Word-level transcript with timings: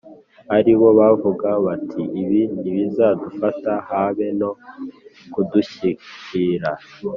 ari 0.57 0.71
bo 0.79 0.89
bavuga 0.99 1.47
bati 1.65 2.01
‘Ibibi 2.21 2.41
ntibizadufata, 2.61 3.71
habe 3.89 4.27
no 4.39 4.51
kudushyikira.’ 5.33 6.69